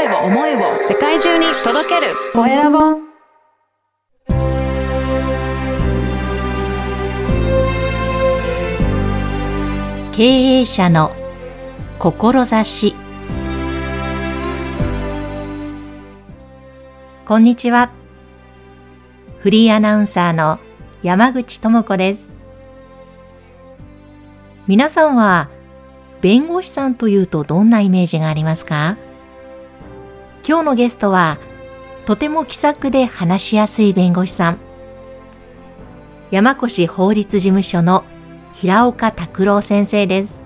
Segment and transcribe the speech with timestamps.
[0.00, 2.14] 声を思いを世界中に届ける。
[2.32, 2.78] コエラボ。
[10.12, 11.10] 経営者の
[11.98, 12.94] 志。
[17.26, 17.90] こんにちは。
[19.40, 20.58] フリーアナウンサーの
[21.02, 22.30] 山口智子です。
[24.66, 25.50] 皆さんは
[26.22, 28.96] 弁護士さんというとどんなイメージがありますか？
[30.50, 31.38] 今日のゲストは
[32.06, 34.58] とても気さくで話しやすい弁護士さん
[36.32, 38.02] 山越法律事務所の
[38.52, 40.42] 平岡拓郎先生です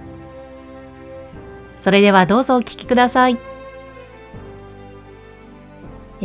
[1.78, 3.38] それではどうぞお聞きください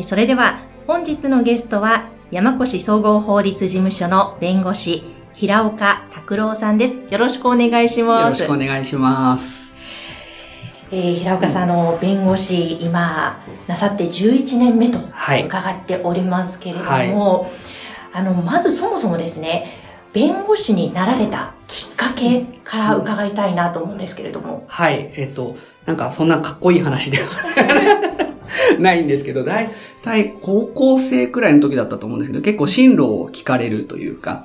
[0.04, 5.04] それでは本日のゲストは山越総合法律事務所の弁護士
[5.36, 6.98] 平岡拓郎さんです。
[7.10, 8.42] よろしくお願いします。
[8.42, 9.69] よろしくお願いします。
[10.92, 15.46] えー、平岡さん、あの、弁護士、今、なさって11年目とはい。
[15.46, 17.52] 伺っておりますけれども、はい
[18.12, 19.78] あの、まずそもそもですね、
[20.14, 24.66] 弁護士になられたきっかけから伺いたいなと思うんですけれども。
[24.68, 25.12] はい。
[25.16, 27.30] えっと、なんかそんなかっこいい話では
[28.80, 34.44] ないんですけど、だいたい高校生くらいの時だったと思うんですけど、結構進路を聞かれるというか、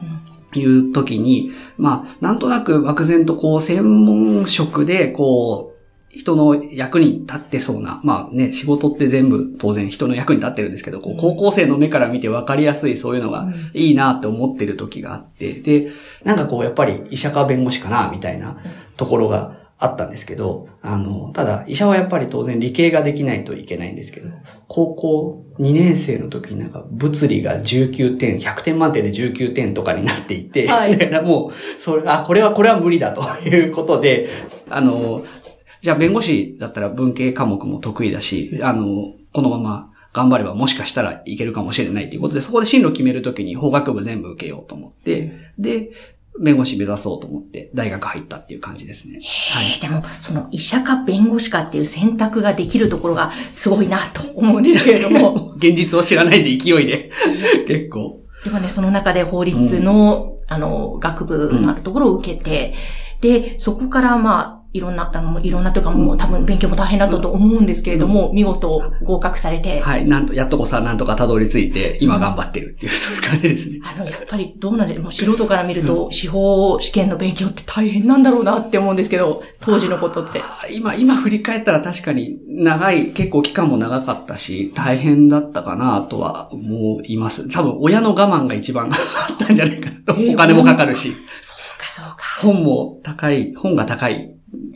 [0.55, 5.74] いう時に、まあ、なんとなく漠然とこう、専門職で、こう、
[6.17, 15.91] 人の役に立ってそうな、まあね、仕事って全部当然人の役に立ってるんですけど、こう、高校生の目から見て分かりやすいそういうのがいいなって思ってる時があって、で、
[16.25, 18.59] なんかこう、やっぱり医者か弁護士かな、みたいな
[18.97, 24.31] ところがあったんですけど、あの、ただ、医者はやっぱり当然理系ができないといけないんですけど、
[24.69, 30.97] 高校2年生の時になんか物理が19点、100点満点で19点とかになっていて、はい。
[31.23, 34.29] もう、それ、あ、これは、これは無理だということで、
[34.71, 35.25] あの、
[35.85, 45.91] じゃあ弁護士だったら文系科目も得意だし、あの、このまま頑張ればもしかしたらいけるかもしれないということで、そこで進路決めるときに法学部全部受けようと思って、で、
[46.41, 49.21] 弁護士目指そうと思って大学入ったっていう感じですね。
[49.53, 49.73] はい。
[49.73, 57.11] えーでも、その医者か弁護士かっていう選択ができるところがすごいなと思うんですけれども、 現実を知らないで勢いで、
[57.69, 58.23] 結構。
[58.43, 62.73] でもね、その中で法律の、あの、学部のあるところを受けて、
[63.21, 70.05] で、そこからまあ、いろんな、あの、いろんなというかもう多分勉強も大変だったと思うんですけれども、見事合格されて、はい。
[70.05, 73.79] なんと、やっとこさ、なんとかたどり着いて、今頑張ってるっていう、そういう感じですね。
[73.85, 80.41] あの、やっぱりどうなんで、もう素人から見ると、司法試験の勉強って大変なんだろうなって思うんですけど、当時のことって。
[80.41, 87.49] あ今、今振り返ったら確かに長い、結構期間も長かったし、大変だったかなとは思います。
[87.49, 88.89] 多分親の我慢が一番あ
[89.35, 90.21] ったんじゃないかなと。
[90.21, 92.25] えーお金もかかるし、そうか、そうか。
[92.41, 94.34] 本も高い、本が高い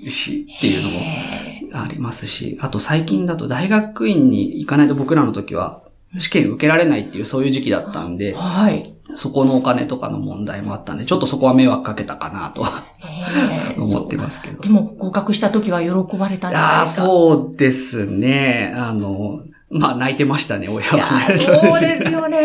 [0.08, 1.00] しっていうのも
[1.84, 5.82] ありますし、あと最近だと大学院に行かないと僕らの時は
[6.16, 8.94] 試験受けられないっていうそういう時期だったんで、はい。
[9.14, 12.84] そこのお金とかの問題もあったんで、ちょっとそこは迷惑かけたかなとは
[13.78, 14.60] 思ってますけど。
[14.60, 16.86] でも、合格した時は喜ばれたんですか。
[16.86, 18.72] そうですね。
[18.76, 19.40] あの、
[19.70, 21.38] まあ、泣いてましたね、親はね。
[21.38, 22.38] そうですよね。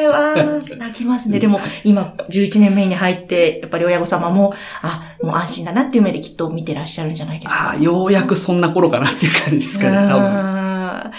[0.10, 1.38] わー泣きますね。
[1.38, 7.68] でも、今、11年目に入って、やっぱり親御様も、あ、もう安心だなっていう目できっと見てらっしゃるんじゃないですか。
[7.68, 10.50] ああ、ようやくそんな頃かなっていう感じですかね、多分。
[11.10, 11.12] 分。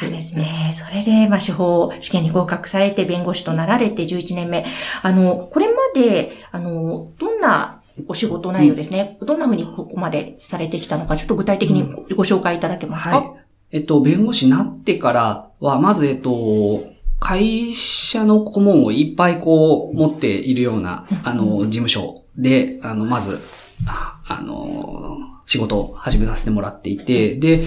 [0.00, 0.74] そうですね。
[0.74, 4.64] それで、まあ、司法試験に合格されて、弁護士となられて11年目。
[5.02, 9.18] あの、これまで、あの、どんなお仕事内容ですね。
[9.22, 13.30] どんな風にここまでされてきたのか、ちょっと具体的にごご紹介いただけますか、はい。
[13.72, 16.84] えっと、弁護士になってからは、まず、えっと、
[17.20, 23.40] 会社の顧問をいっぱいこう持っているような、あの、事務所で、あの、まず、
[23.86, 27.64] ああの、仕事を始めさせてもらっていて、で、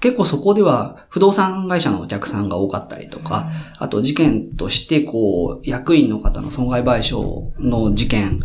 [0.00, 8.40] 結構そこでは不動産会社のお客さんが多かったりとか、あと事件として、こう、役員の方の損害賠償の事件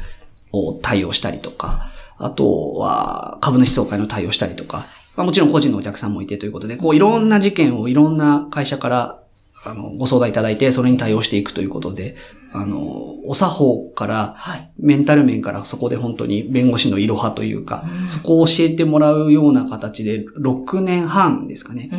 [0.53, 9.19] を対応したりとか、あとは株主総会の対応したりとか、まあ、もちろん個人のお客さんもいてということで、こういろんな事件をいろんな会社から
[9.65, 12.15] あのご相談いただいて、それに対応していくということで、
[12.51, 14.71] あの、お作法から、はい。
[14.79, 21.89] メンタル面からそこで本当に弁護士のいろはというか、うんそこを教えてもらうような形で、6年半ですかね。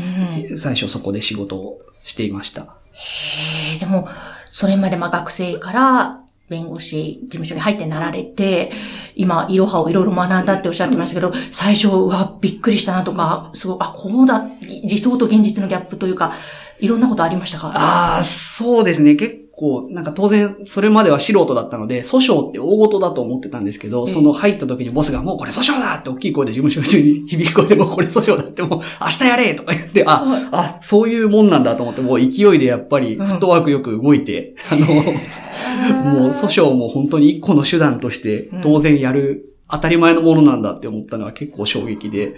[0.51, 2.63] うん最初そこで仕事をしていました。
[2.63, 4.09] へえ、でも、
[4.51, 8.73] それまでまあ学生から弁護士事務所に入ってなられて、
[9.15, 14.45] 今、いろはをいろいろ学んだっておっしゃってましたけど、最初、うわ、びっくりしたなとか、すごい、あ、こうだ、
[14.85, 16.33] 理想と現実のギャップというか、
[16.81, 17.73] いろんなことありましたか？
[17.77, 19.15] ああ、そうですね。
[19.15, 24.15] 結こう、なんか当然、それまでは素人だったので、訴訟って大事だと思ってたんですけど、ええ。
[24.15, 30.49] その入った時にボスがもうこれ訴訟だって大きい声で事務所中に響く声でもうこれ訴訟だってもう 明日やれとか言って、あ、はい。
[30.51, 34.87] あ、そういうもんなんだと思って、もう勢いでやっぱりフットワークよく動いて、あの、
[36.11, 42.37] もう訴訟も本当に一個の手段として当然やる、当たり前のものなんだって思ったのは結構衝撃で、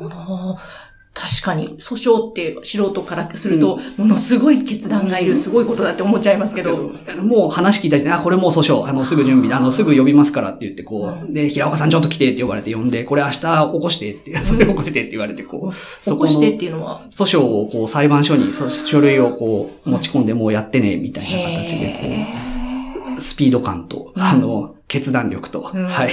[0.00, 0.85] あー
[1.18, 6.92] 確かに、訴訟って素人からすると、ものすごい決断がいる、すごいことだって思っちゃいますけど。
[7.22, 25.86] もう話聞いた時に、あ、これもう訴訟、あの、すぐ準備、あの、すぐ呼びますからって言って、こうう、で、平岡さんちょっと来てって呼ばれて呼んで、これ明日起こしてって、それ起こしてって言われて、こう、起こしてっていうのは、訴訟をこう、裁判所にそ書類をこう、持ち込んでもうやってね、みたいな形で、こへう、スピード感と、あの、決断力と、うん。
[25.86, 26.10] はい。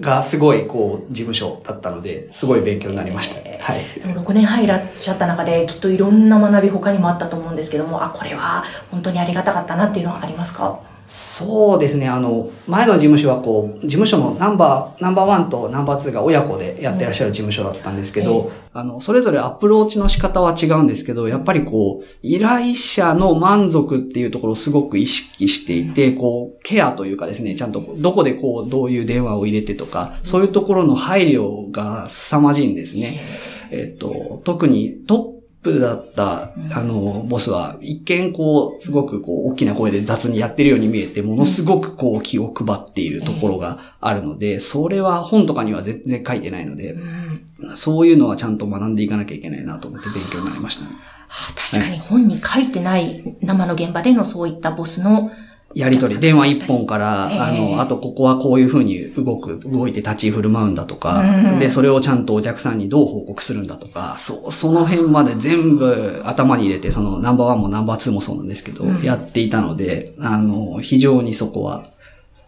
[0.00, 3.40] がすごい、こう、事務所だったので、すごい勉強になりました。
[3.40, 3.80] へはい。
[3.80, 10.80] ーでも6年入らっしゃった中で、きっといろんな学び他にもあったと思うんですけども、あ、これは本当にありがたかったなっていうのはありますか？
[11.06, 12.08] そうですね。
[12.08, 33.24] あの、前の事務所はこう、事務所のナンバー、ナンバーワンとナンバーツーが親子でやってらっしゃる事務所だったんですけど、あの、それぞれアプローチの仕方は違うんですけど、やっぱりこう、依頼者の満足っていうところをすごく意識していて、こう、ケアというかですね、ちゃんとどこでこう、どういう電話を入れてとか、そういうところの配慮が凄まじいんですね。
[33.70, 35.33] えっと、特にトッ
[35.64, 47.76] プだった、あの、ボスは、一見こう、すごくこう、大きな声で雑にやってるように見えて、ものすごくこう、気を配っているところがあるので、それは本とかには全然書いてないのでう、ん。
[47.76, 50.90] そういうのはちゃんと学んでいかなきゃいけないなと思って勉強になりましたね。
[51.28, 55.30] あ確かに本に書いてない生の現場でのそういったボスの、
[55.74, 57.38] やりとり、電話一本から、ええ。
[57.38, 61.58] あの、あとここはこういう風に動く、動いて立ち振る舞うんだとか、うん。
[61.58, 69.02] で、それをちゃんとお客さんにどう報告するんだとか、そう、その辺まで全部頭に入れて、そのナンバーワンもナンバーツーもそうなんですけど、うん。
[69.02, 71.84] やっていたので、あの、非常にそこは、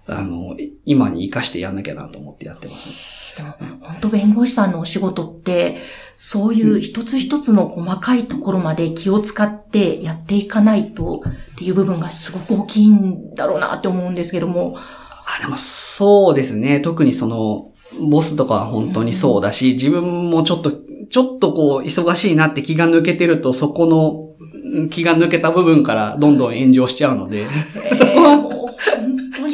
[0.09, 2.95] あの、今に活かしてやんなきゃなと思ってやってますね。
[3.37, 3.51] でも
[3.81, 5.79] 本当弁護士さんのお仕事って、
[6.17, 11.23] そういう一つ一つの細かいところまで気を使ってやっていかないと
[11.55, 14.77] っていう部分がすごく大きいんだろうなって思うんですけども。
[14.79, 16.81] あ、でもそうですね。
[16.81, 17.73] 特にその、
[18.09, 20.73] ボスとかは本当にそうだし、自分もちょっと、
[21.11, 28.57] ちょっとこう、忙しいなって気が抜けてると、そこの、うん気が抜けた部分からどんどん炎上しちゃうので、そこは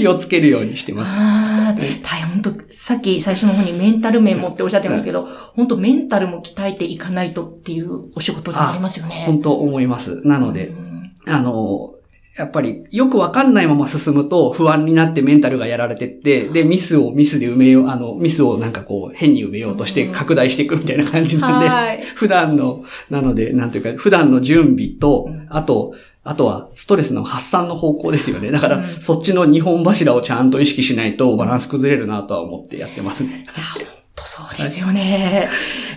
[0.02, 1.12] 気をつけるようにしてます。
[1.12, 9.25] ああ、大変本当さっき最初の方にメンタル面もっておっしゃってますけど、本当メンタルも鍛えていかないとっていうお仕事でもありますよね。
[9.26, 10.20] 本当思います。
[10.26, 11.94] なのでう、んあの、
[12.37, 22.00] やっぱりよくわかんないまま進むと不安になってメンタルがやられてって、で、ミスをミスで埋めよう、あの、ミスをなんかこう変に埋めようとして拡大していくみたいな感じなんで、はい。
[22.00, 28.50] 普段の、なので、なんというか、普段の準備とうん、あと、あとは、ストレスの発散の方向ですよね。
[28.52, 33.30] だから、うんそっちの日本柱をちゃんと意識しないとバランス崩れるなとは思ってやってますね。
[33.30, 35.48] いや、本当そうですよね。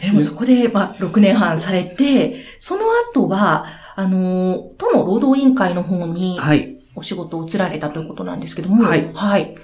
[0.02, 6.76] でもそこで、まあ、6年半されて、その後は、あの、都の労働委員会の方にはい。
[6.96, 9.56] お仕事を移られたということなんですけども、はいはい。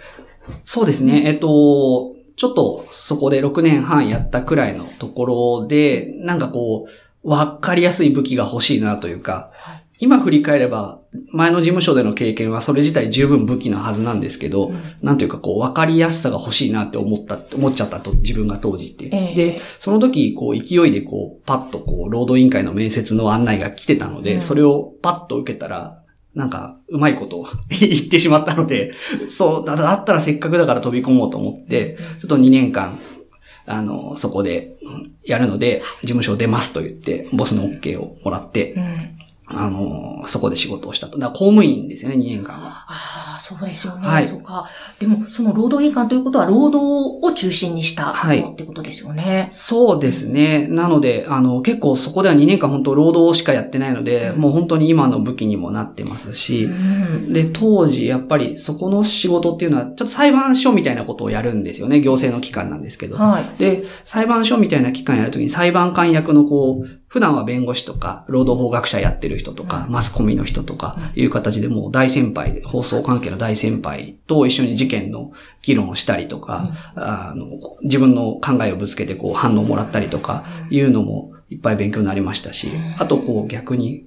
[0.63, 1.23] そうですね。
[1.25, 5.25] えっと、ちょっとそこで6年半やったくらいのとこ
[5.61, 6.87] ろで、なんかこ
[7.23, 11.00] う、わかりやすい武器が欲しいなというか、はい今振り返れば、
[11.31, 14.81] 前の事務所での経験はそれ自体十分武器なはずなんですけど、うん。
[15.03, 19.09] なんというかこう、わかりやすさが欲しいなって思った、思っちゃったと、自分が当時って。
[19.15, 19.36] ええ。
[19.36, 24.42] で、その時、こう、勢いでこう、パッとこう、労働委員会の面接の案内が来てたので、うん。
[24.42, 26.02] それをパッと受けたら、
[26.33, 28.94] なんか、うまいことを 言ってしまったので、
[29.30, 32.97] そう、だだったらせっかくだから飛び込もうと思って、ちょっと2年間、
[33.68, 39.20] あの、そこでうんやるので、事務所を出ますと言って、ボスの OK をもらって、うん
[39.53, 41.17] あの、そこで仕事をしたと。
[41.17, 42.85] だから公務員ですよね、2年間は。
[43.42, 44.07] そうですよね。
[44.07, 44.69] はいそうか。
[45.00, 49.50] でも、その労働委員会ということは、労働を中心にしたはいってことですよね。
[49.52, 50.68] そうですね。
[50.68, 62.00] なので、あの、結構そこでは2年間本当労働しかやってないので、もう本当に今の武器にもなってますし、うんで、当時、やっぱりそこの仕事っていうのは、ちょっと裁判所みたいなことをやるんですよね。
[62.02, 63.18] 行政の機関なんですけど。
[63.18, 63.60] はい。
[63.60, 77.47] で、裁判所みたいな機関やるときに裁判官役のこう、普段は弁護士とか、労働法学者やってる人とか、マスコミの人とか、いう形でもう大先輩で、放送関係の大先輩と一緒に事件の議論をしたりとか、あの、
[77.83, 84.06] 自分の考えをぶつけてこう反応をもらったりとか、いうのもいっぱい勉強になりましたし、あとこう逆に、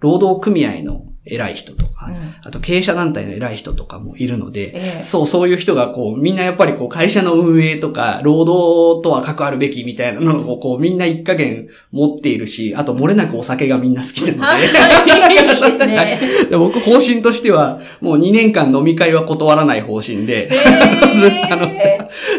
[0.00, 2.34] 労働組合の偉い人とか、うん。
[2.42, 5.04] あと経営者団体の偉い人とかもいるので、ええ。
[5.04, 16.18] そう、そういう人がこう、みんなやっぱりこう、会社の運営とか、労働とは関わるべきみたいなのをこう、みんな一加減持っているし、あと漏れなくお酒がみんな好きなので、はい、いいですね。
[16.50, 20.58] で僕方針としては、もう2年間飲み会は断らない方針で、え
[21.50, 21.68] あの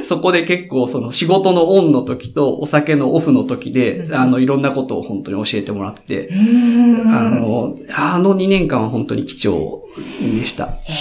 [0.04, 4.15] そこで結構その仕事のオンの時とお酒のオフの時で、うん。
[4.15, 7.08] あの、いろんなことを本当に教えてもらって、うん。
[7.08, 9.84] あの、あの2年間は本当に貴重
[10.22, 10.77] でした。
[10.88, 10.94] え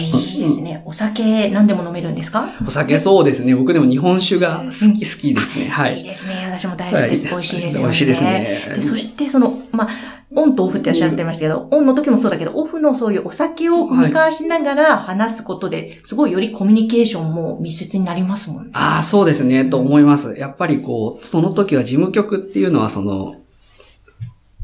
[0.00, 0.82] えいいですね。
[0.86, 2.48] お酒何でも飲めるんですか？
[2.66, 3.54] お酒そうですね。
[3.54, 5.68] 僕でも日本酒が好き、好きですね。
[5.68, 6.00] はいい。
[6.00, 6.50] いですね。
[6.50, 7.24] 私も大好きです。
[7.26, 7.80] はい美味しいですよね。
[7.80, 9.88] 美味しいですねでそして、その、まあ、
[10.34, 18.70] オンとオフっておっしゃってましたけど、オンの時もそうだけど、オフのそういうお酒を交換しながら話すことで、すごいよりコミュニケーションも密接になりますもんね。
[18.74, 20.34] ああ、そうですね、と思います。
[20.38, 23.36] やっぱりこう、その時は事務局っていうのはその、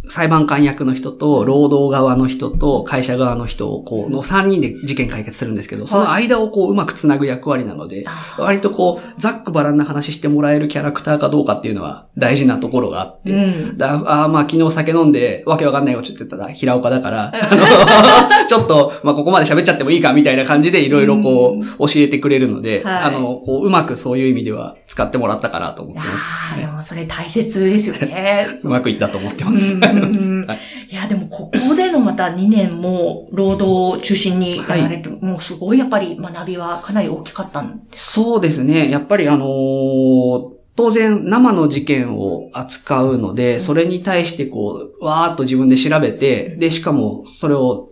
[0.08, 13.78] 裁判官役の人と、労働側の人と、会社側の人を、こう、の3人で事件解決するんですけど、その間をこう、うまくつなぐ役割なので、あ割とこう、ざっくばらんな話してもらえるキャラクターかどうかっていうのは大事なところがあって、うん。
[13.78, 23.02] だあーまあ昨日酒飲んでわけわかんないこと言ってたら平岡だから、あの、 ちょっと、まあここまで喋っちゃってもいいかみたいな感じでいろいろこう、教えてくれるので、はい。
[23.04, 26.10] あの、こう、うまくそういう意味では使ってもらったかなと思ってます。
[26.24, 28.46] ああ、ではいもそれ大切ですよね。
[28.64, 29.76] うまくいったと思ってます。
[29.76, 38.12] いいや、でもここでのまた2年も労働を中心にやられて、もうすごいやっぱり学びはかなり大きかったんです。
[38.12, 38.90] そうですね。
[38.90, 47.88] やっぱりあのー当然生の事件を扱うので、それに対してこう、わーっと自分で調べて、で、しかもそれを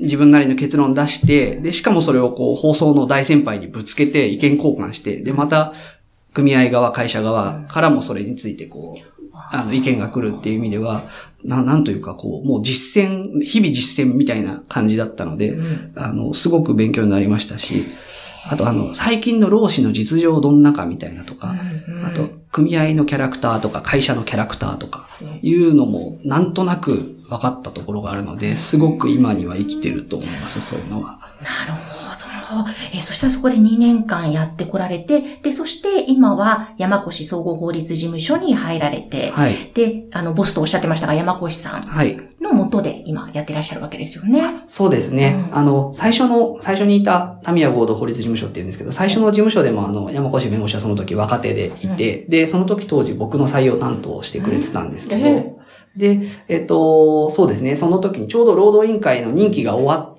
[0.00, 5.72] 自分なりの結論出して、で、しかもそれをこう、放送の大先輩にぶつけて意見交換して、で、また、
[6.32, 9.18] 組合側、会社側からもそれについてこう、
[9.50, 11.04] あの、意見が来るっていう意味では、
[11.44, 15.92] な、なんというかこう、もう実践、日々実践みたいな感じだったので、うん。
[15.96, 17.86] あの、すごく勉強になりましたし、
[18.44, 21.54] あとあの、最近の労使の実情どんなかみたいなとか、
[21.88, 25.06] うんあと、組合のキャラクターとか、会社のキャラクターとか、
[25.42, 31.18] いうのも、なんとなく分かったところがあるので、すごく今には生きてると思います、そういうのは。
[31.66, 31.77] なる
[32.48, 32.70] ほど。
[32.92, 39.70] えーそしたらそこで2年間やってこられて、で、そして今は山越総合法律事務所に入られて、はい。
[39.74, 42.18] で、あの、ボスとおっしゃってましたが、山越さんはい。
[42.40, 44.42] の元で今やってらっしゃるわけですよね。
[44.68, 45.44] そうですね。
[45.50, 55.57] うんあの、最初の、最初にいたタミヤ合同法律事務所っていうんですけど、最初の事務所でもあの、山越弁護士はその時若手でいて、で、その時当時僕の採用担当をしてくれてたんですけど、うんえ
[55.96, 60.14] で、えっと、そうですね、その時にちょうど労働委員会の任期が終わ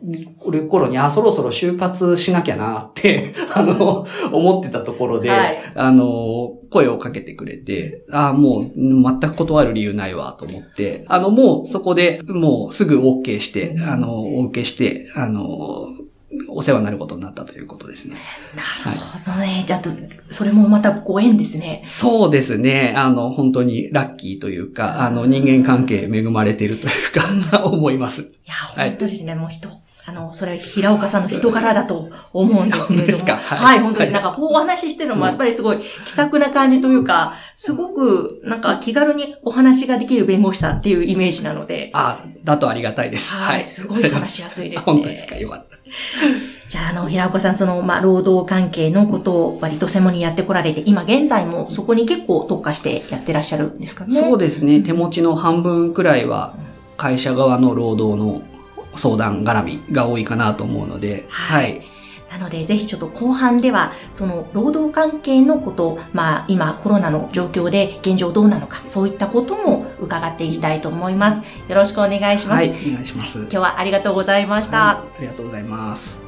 [0.49, 5.57] る頃に、あ、そろそろ就活しなきゃなって、 あの、思ってたところで、はい。
[5.75, 15.88] あの、声をかけてくれて、あもう、全く断る理由ないわ、と思って、あの、もうそこで、もうすぐ OK して、あの、お受けして、あの、
[16.48, 18.17] お世話になることになったということですね。
[18.55, 19.63] なるほどね。
[19.65, 19.89] じゃあ、と
[20.29, 21.83] それもまたご縁ですね。
[21.88, 22.93] そうですね。
[22.95, 28.21] あの、本当にラッキーというか、あの、人間関係恵まれているというか、 思います。
[28.21, 29.33] いや、はい本当ですね。
[29.33, 29.69] もう人、
[30.06, 33.08] あの、それは平岡さんの人柄だと思うんですけれども。
[33.12, 43.36] ですかは、はいい本当になんかこうお話ししてるのもやっぱりすごい気さくな感じというか、すごくなんか気軽にお話ができる弁護士さんっていうイメージなので、あ、だとありがたいです。
[43.36, 44.84] はい、すごい話しやすいですね。
[44.86, 45.36] 本当ですか。
[45.36, 45.77] よかった。
[46.70, 54.13] じゃあ、あの、平岡さん、その、まあ、労働関係のことを割と専門にやってこられて、今現在もそこに結構特化してやってらっしゃるんですかね？
[54.13, 54.82] そうですね。
[54.82, 56.53] 手持ちの半分くらいは、
[56.96, 58.41] 会社側の労働の
[58.96, 61.81] 相談絡みが多いかなと思うので、ははいい。
[62.31, 71.41] なので、ぜひちょっと後半では、その労働関係のこと、まあ今コロナの状況で現状どうなのか、そういったことも伺っていきたいと思います。
[71.67, 72.58] よろしくお願いします。
[72.58, 73.39] はい、お願いします。
[73.39, 74.77] 今日はありがとうございました。
[74.77, 76.22] はいありがとうございます。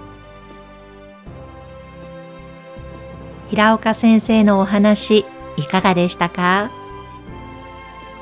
[3.50, 5.26] 平岡先生のお話、
[5.58, 6.72] いかがでしたか？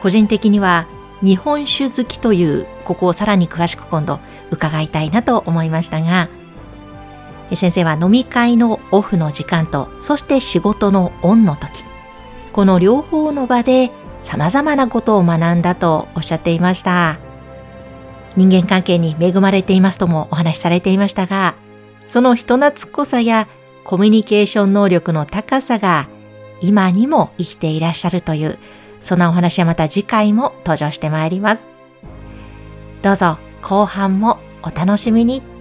[0.02, 0.86] 個人的には
[1.22, 4.20] 日本酒好きという、ここをさらに詳しく今度
[4.52, 6.30] 伺いたいなと思いましたが、
[7.54, 11.84] 先生は飲み会のオフの時間と、そして仕事のオンの時、
[12.54, 17.20] この両方の場で様々なことを学んだとおっしゃっていました。
[18.36, 21.56] 人間関係に恵まれていますともお話しされていましたが、
[22.06, 23.48] その人懐っこさや
[23.84, 26.08] コミュニケーション能力の高さが
[26.62, 28.60] 今にも生きていらっしゃるという、
[29.02, 31.68] そのお話はまた次回も登場してまいります。
[33.02, 35.59] どうぞ後半もお楽しみに。